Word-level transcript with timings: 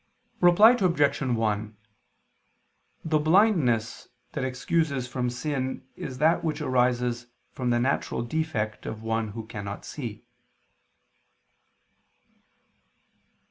Reply 0.39 0.71
Obj. 0.71 1.21
1: 1.21 1.77
The 3.05 3.19
blindness 3.19 4.07
that 4.31 4.43
excuses 4.43 5.07
from 5.07 5.29
sin 5.29 5.85
is 5.95 6.17
that 6.17 6.43
which 6.43 6.59
arises 6.59 7.27
from 7.51 7.69
the 7.69 7.79
natural 7.79 8.23
defect 8.23 8.87
of 8.87 9.03
one 9.03 9.27
who 9.37 9.45
cannot 9.45 9.85
see. 9.85 10.25